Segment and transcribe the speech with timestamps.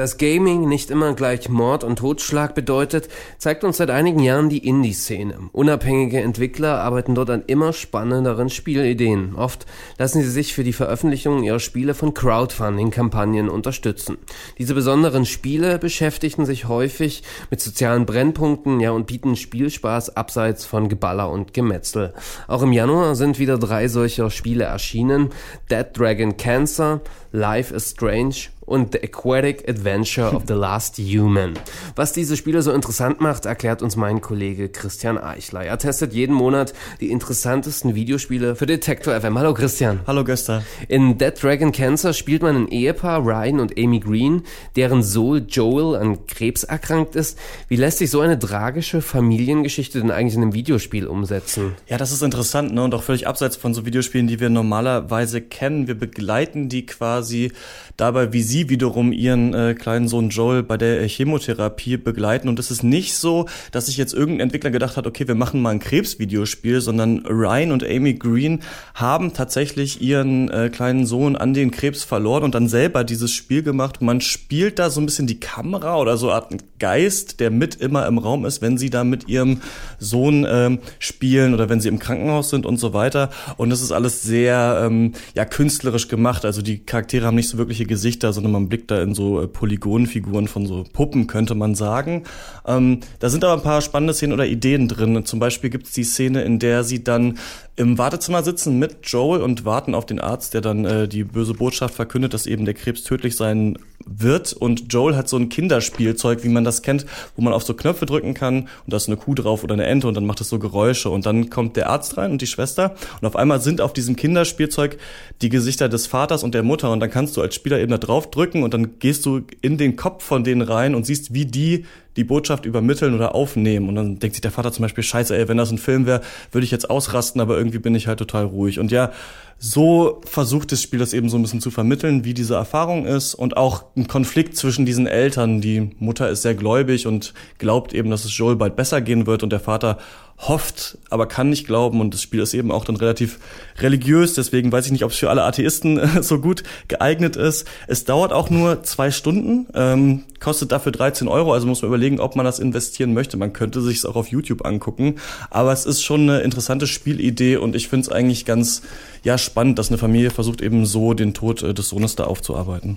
[0.00, 4.66] Dass Gaming nicht immer gleich Mord und Totschlag bedeutet, zeigt uns seit einigen Jahren die
[4.66, 5.50] Indie-Szene.
[5.52, 9.34] Unabhängige Entwickler arbeiten dort an immer spannenderen Spielideen.
[9.34, 9.66] Oft
[9.98, 14.16] lassen sie sich für die Veröffentlichung ihrer Spiele von Crowdfunding-Kampagnen unterstützen.
[14.56, 20.88] Diese besonderen Spiele beschäftigen sich häufig mit sozialen Brennpunkten, ja, und bieten Spielspaß abseits von
[20.88, 22.14] Geballer und Gemetzel.
[22.48, 25.28] Auch im Januar sind wieder drei solcher Spiele erschienen.
[25.70, 31.54] Dead Dragon Cancer, Life is Strange und The Aquatic Adventure of the Last Human.
[31.96, 35.64] Was diese Spiele so interessant macht, erklärt uns mein Kollege Christian Eichler.
[35.64, 39.36] Er testet jeden Monat die interessantesten Videospiele für Detector FM.
[39.36, 40.00] Hallo Christian.
[40.06, 40.62] Hallo Göster.
[40.86, 44.44] In Dead Dragon Cancer spielt man ein Ehepaar, Ryan und Amy Green,
[44.76, 47.36] deren Sohn Joel an Krebs erkrankt ist.
[47.66, 51.74] Wie lässt sich so eine tragische Familiengeschichte denn eigentlich in einem Videospiel umsetzen?
[51.88, 52.84] Ja, das ist interessant ne?
[52.84, 55.88] und auch völlig abseits von so Videospielen, die wir normalerweise kennen.
[55.88, 57.50] Wir begleiten die quasi
[57.96, 62.48] dabei, wie sie sie wiederum ihren äh, kleinen Sohn Joel bei der Chemotherapie begleiten.
[62.48, 65.62] Und es ist nicht so, dass sich jetzt irgendein Entwickler gedacht hat, okay, wir machen
[65.62, 68.60] mal ein Krebsvideospiel, sondern Ryan und Amy Green
[68.94, 73.62] haben tatsächlich ihren äh, kleinen Sohn an den Krebs verloren und dann selber dieses Spiel
[73.62, 74.02] gemacht.
[74.02, 78.06] Man spielt da so ein bisschen die Kamera oder so Art Geist, der mit immer
[78.06, 79.60] im Raum ist, wenn sie da mit ihrem
[79.98, 83.30] Sohn ähm, spielen oder wenn sie im Krankenhaus sind und so weiter.
[83.56, 86.44] Und das ist alles sehr ähm, ja künstlerisch gemacht.
[86.44, 89.46] Also die Charaktere haben nicht so wirkliche Gesichter, sondern man blickt da in so äh,
[89.46, 92.24] Polygonfiguren von so Puppen, könnte man sagen.
[92.66, 95.24] Ähm, da sind aber ein paar spannende Szenen oder Ideen drin.
[95.24, 97.38] Zum Beispiel gibt es die Szene, in der sie dann
[97.76, 101.54] im Wartezimmer sitzen mit Joel und warten auf den Arzt, der dann äh, die böse
[101.54, 103.78] Botschaft verkündet, dass eben der Krebs tödlich sein
[104.10, 104.52] wird.
[104.52, 108.06] Und Joel hat so ein Kinderspielzeug, wie man das kennt, wo man auf so Knöpfe
[108.06, 110.48] drücken kann und da ist eine Kuh drauf oder eine Ente und dann macht es
[110.48, 111.10] so Geräusche.
[111.10, 114.16] Und dann kommt der Arzt rein und die Schwester und auf einmal sind auf diesem
[114.16, 114.98] Kinderspielzeug
[115.42, 117.98] die Gesichter des Vaters und der Mutter und dann kannst du als Spieler eben da
[117.98, 121.46] drauf drücken und dann gehst du in den Kopf von denen rein und siehst, wie
[121.46, 121.84] die
[122.16, 123.88] die Botschaft übermitteln oder aufnehmen.
[123.88, 126.20] Und dann denkt sich der Vater zum Beispiel, scheiße, ey, wenn das ein Film wäre,
[126.52, 128.78] würde ich jetzt ausrasten, aber irgendwie bin ich halt total ruhig.
[128.78, 129.12] Und ja,
[129.58, 133.34] so versucht das Spiel das eben so ein bisschen zu vermitteln, wie diese Erfahrung ist
[133.34, 135.60] und auch ein Konflikt zwischen diesen Eltern.
[135.60, 139.42] Die Mutter ist sehr gläubig und glaubt eben, dass es Joel bald besser gehen wird
[139.42, 139.98] und der Vater
[140.40, 143.38] hofft, aber kann nicht glauben und das Spiel ist eben auch dann relativ
[143.78, 147.66] religiös, deswegen weiß ich nicht, ob es für alle Atheisten so gut geeignet ist.
[147.86, 152.20] Es dauert auch nur zwei Stunden, ähm, kostet dafür 13 Euro, also muss man überlegen,
[152.20, 153.36] ob man das investieren möchte.
[153.36, 155.16] Man könnte sich es auch auf YouTube angucken,
[155.50, 158.82] aber es ist schon eine interessante Spielidee und ich finde es eigentlich ganz
[159.22, 162.96] ja spannend, dass eine Familie versucht eben so den Tod äh, des Sohnes da aufzuarbeiten.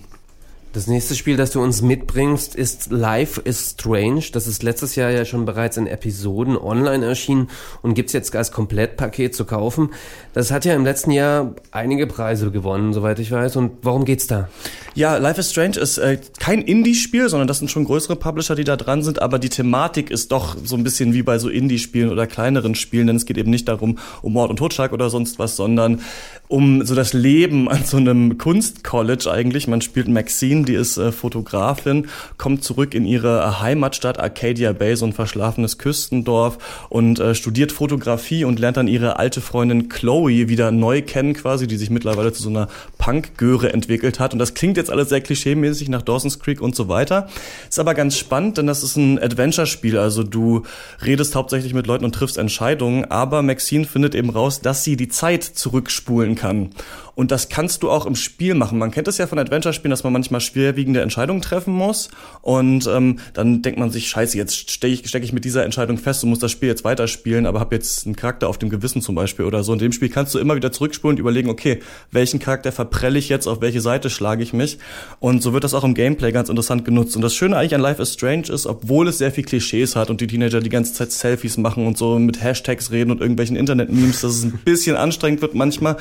[0.74, 4.24] Das nächste Spiel, das du uns mitbringst, ist Life is Strange.
[4.32, 7.50] Das ist letztes Jahr ja schon bereits in Episoden online erschienen
[7.84, 9.92] und gibt's jetzt als Komplettpaket zu kaufen.
[10.34, 13.56] Das hat ja im letzten Jahr einige Preise gewonnen, soweit ich weiß.
[13.56, 14.50] Und warum geht's da?
[14.96, 18.64] Ja, Life is Strange ist äh, kein Indie-Spiel, sondern das sind schon größere Publisher, die
[18.64, 19.22] da dran sind.
[19.22, 23.06] Aber die Thematik ist doch so ein bisschen wie bei so Indie-Spielen oder kleineren Spielen,
[23.06, 26.02] denn es geht eben nicht darum, um Mord und Totschlag oder sonst was, sondern
[26.48, 29.68] um so das Leben an so einem Kunstcollege eigentlich.
[29.68, 32.08] Man spielt Maxine die ist äh, Fotografin,
[32.38, 36.58] kommt zurück in ihre äh, Heimatstadt Arcadia Bay, so ein verschlafenes Küstendorf
[36.90, 41.68] und äh, studiert Fotografie und lernt dann ihre alte Freundin Chloe wieder neu kennen quasi,
[41.68, 44.34] die sich mittlerweile zu so einer Punk-Göre entwickelt hat.
[44.34, 47.28] Und das klingt jetzt alles sehr klischeemäßig nach Dawson's Creek und so weiter.
[47.70, 49.98] Ist aber ganz spannend, denn das ist ein Adventure-Spiel.
[49.98, 50.64] Also du
[51.04, 55.10] redest hauptsächlich mit Leuten und triffst Entscheidungen, aber Maxine findet eben raus, dass sie die
[55.10, 56.70] Zeit zurückspulen kann.
[57.16, 58.80] Und das kannst du auch im Spiel machen.
[58.80, 62.10] Man kennt es ja von Adventure-Spielen, dass man manchmal schwerwiegende Entscheidungen treffen muss.
[62.42, 65.98] Und ähm, dann denkt man sich, scheiße, jetzt stecke ich, steck ich mit dieser Entscheidung
[65.98, 69.02] fest und muss das Spiel jetzt weiterspielen, aber habe jetzt einen Charakter auf dem Gewissen
[69.02, 69.74] zum Beispiel oder so.
[69.74, 71.80] In dem Spiel kannst du immer wieder zurückspulen und überlegen, okay,
[72.12, 74.78] welchen Charakter verprelle ich jetzt, auf welche Seite schlage ich mich.
[75.20, 77.16] Und so wird das auch im Gameplay ganz interessant genutzt.
[77.16, 80.10] Und das Schöne eigentlich an Life is Strange ist, obwohl es sehr viel Klischees hat
[80.10, 83.56] und die Teenager die ganze Zeit Selfies machen und so mit Hashtags reden und irgendwelchen
[83.56, 85.98] Internet-Memes, dass es ein bisschen anstrengend wird manchmal,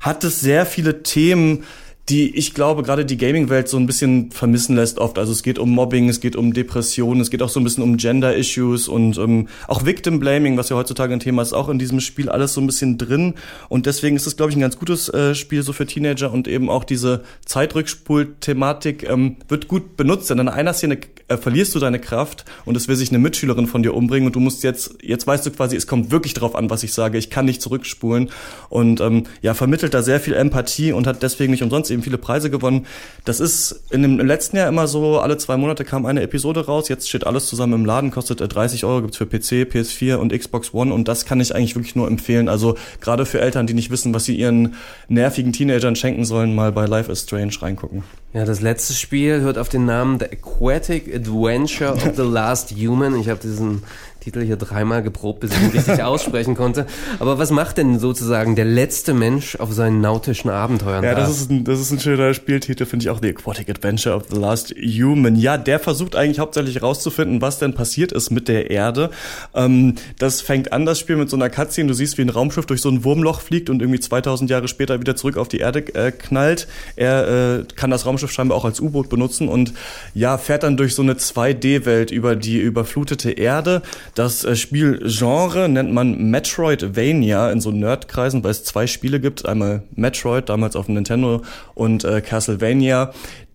[0.00, 1.64] hat es sehr viele Themen,
[2.08, 5.18] die ich glaube gerade die Gaming-Welt so ein bisschen vermissen lässt oft.
[5.18, 7.84] Also es geht um Mobbing, es geht um Depressionen, es geht auch so ein bisschen
[7.84, 12.00] um Gender-Issues und ähm, auch Victim-Blaming, was ja heutzutage ein Thema ist, auch in diesem
[12.00, 13.34] Spiel alles so ein bisschen drin.
[13.68, 16.48] Und deswegen ist es, glaube ich, ein ganz gutes äh, Spiel so für Teenager und
[16.48, 20.30] eben auch diese Zeitrückspul-Thematik ähm, wird gut benutzt.
[20.30, 20.98] Denn in einer Szene
[21.28, 24.36] äh, verlierst du deine Kraft und es will sich eine Mitschülerin von dir umbringen und
[24.36, 27.18] du musst jetzt, jetzt weißt du quasi, es kommt wirklich drauf an, was ich sage,
[27.18, 28.30] ich kann nicht zurückspulen
[28.68, 32.18] und ähm, ja, vermittelt da sehr viel Empathie und hat deswegen nicht umsonst eben viele
[32.18, 32.86] Preise gewonnen.
[33.24, 36.88] Das ist in dem letzten Jahr immer so, alle zwei Monate kam eine Episode raus.
[36.88, 40.74] Jetzt steht alles zusammen im Laden, kostet 30 Euro, gibt's für PC, PS4 und Xbox
[40.74, 42.48] One und das kann ich eigentlich wirklich nur empfehlen.
[42.48, 44.74] Also gerade für Eltern, die nicht wissen, was sie ihren
[45.08, 48.02] nervigen Teenagern schenken sollen, mal bei Life is Strange reingucken.
[48.32, 53.18] Ja, das letzte Spiel hört auf den Namen The Aquatic Adventure of the Last Human.
[53.18, 53.82] Ich habe diesen
[54.20, 56.86] Titel hier dreimal geprobt, bis ich ihn richtig aussprechen konnte.
[57.18, 61.02] Aber was macht denn sozusagen der letzte Mensch auf seinen nautischen Abenteuern?
[61.02, 63.20] Ja, das ist, ein, das ist ein schöner Spieltitel, finde ich auch.
[63.22, 65.36] The Aquatic Adventure of the Last Human.
[65.36, 69.10] Ja, der versucht eigentlich hauptsächlich rauszufinden, was denn passiert ist mit der Erde.
[69.54, 71.88] Ähm, das fängt an, das Spiel mit so einer Cutscene.
[71.88, 75.00] Du siehst, wie ein Raumschiff durch so ein Wurmloch fliegt und irgendwie 2000 Jahre später
[75.00, 76.68] wieder zurück auf die Erde äh, knallt.
[76.96, 79.72] Er äh, kann das Raumschiff scheinbar auch als U-Boot benutzen und
[80.14, 83.82] ja, fährt dann durch so eine 2D-Welt über die überflutete Erde.
[84.14, 89.46] Das äh, Spielgenre nennt man Metroidvania in so Nerdkreisen, weil es zwei Spiele gibt.
[89.46, 91.42] Einmal Metroid, damals auf Nintendo,
[91.74, 93.12] und äh, Castlevania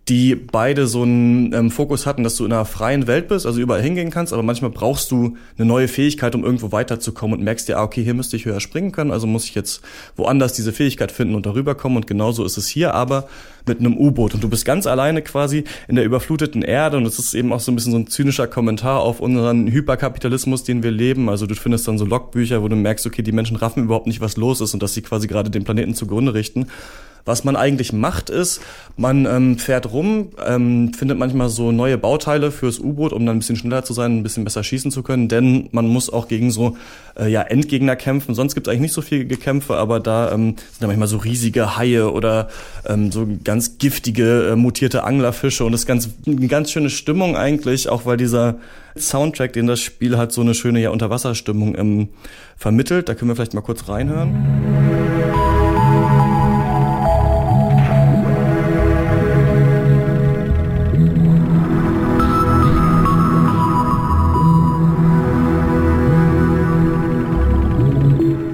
[0.08, 3.60] die beide so einen ähm, Fokus hatten, dass du in einer freien Welt bist, also
[3.60, 7.68] überall hingehen kannst, aber manchmal brauchst du eine neue Fähigkeit, um irgendwo weiterzukommen und merkst
[7.68, 9.82] dir, ah, okay, hier müsste ich höher springen können, also muss ich jetzt
[10.16, 13.28] woanders diese Fähigkeit finden und darüber kommen und genauso ist es hier, aber
[13.68, 14.36] mit einem U-Boot.
[14.36, 17.60] Und du bist ganz alleine quasi in der überfluteten Erde und es ist eben auch
[17.60, 21.56] so ein bisschen so ein zynischer Kommentar auf unseren Hyperkapitalismus, den wir leben, also du
[21.56, 24.62] findest dann so Logbücher, wo du merkst, okay, die Menschen raffen überhaupt nicht, was los
[24.62, 26.68] ist und dass sie quasi gerade den Planeten zugrunde richten
[27.26, 28.62] was man eigentlich macht, ist,
[28.98, 33.40] man ähm, fährt rum, ähm, findet manchmal so neue Bauteile fürs U-Boot, um dann ein
[33.40, 36.52] bisschen schneller zu sein, ein bisschen besser schießen zu können, denn man muss auch gegen
[36.52, 36.78] so
[37.20, 38.36] äh, ja, Endgegner kämpfen.
[38.36, 41.18] Sonst gibt es eigentlich nicht so viele Gekämpfe, aber da ähm, sind da manchmal so
[41.18, 42.48] riesige Haie oder
[42.86, 47.36] ähm, so ganz giftige, äh, mutierte Anglerfische und das ist ganz, eine ganz schöne Stimmung
[47.36, 48.60] eigentlich, auch weil dieser
[48.98, 52.10] Soundtrack, den das Spiel hat, so eine schöne ja, Unterwasserstimmung ähm,
[52.56, 53.10] vermittelt.
[53.10, 55.15] Da können wir vielleicht mal kurz reinhören.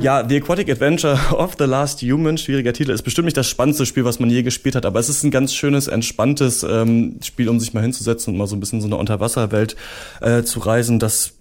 [0.01, 3.86] Ja, The Aquatic Adventure of the Last Human, schwieriger Titel, ist bestimmt nicht das spannendste
[3.86, 7.48] Spiel, was man je gespielt hat, aber es ist ein ganz schönes, entspanntes ähm, Spiel,
[7.50, 9.75] um sich mal hinzusetzen und mal so ein bisschen so eine Unterwasserwelt
[10.21, 10.98] äh, zu reisen.
[10.98, 11.33] Das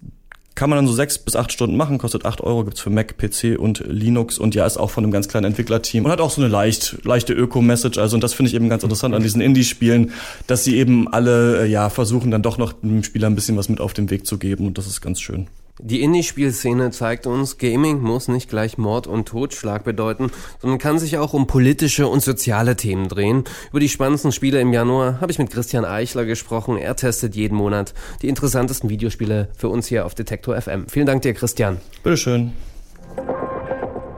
[0.53, 3.17] kann man dann so sechs bis acht Stunden machen, kostet acht Euro, gibt's für Mac,
[3.17, 6.29] PC und Linux und ja, ist auch von einem ganz kleinen Entwicklerteam und hat auch
[6.29, 7.97] so eine leicht, leichte Öko-Message.
[7.97, 10.11] Also und das finde ich eben ganz interessant an diesen Indie-Spielen,
[10.45, 13.69] dass sie eben alle äh, ja versuchen, dann doch noch dem Spieler ein bisschen was
[13.69, 15.47] mit auf den Weg zu geben und das ist ganz schön.
[15.79, 21.17] Die Indie-Spielszene zeigt uns, Gaming muss nicht gleich Mord und Totschlag bedeuten, sondern kann sich
[21.17, 23.43] auch um politische und soziale Themen drehen.
[23.69, 26.77] Über die spannendsten Spiele im Januar habe ich mit Christian Eichler gesprochen.
[26.77, 30.87] Er testet jeden Monat die interessantesten Videospiele für uns hier auf Detektor FM.
[30.87, 31.77] Vielen Dank dir, Christian.
[32.03, 32.53] Bitteschön.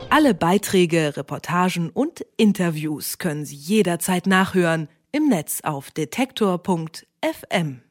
[0.10, 7.84] Alle Beiträge, Reportagen und Interviews können Sie jederzeit nachhören im Netz auf detektor.fm.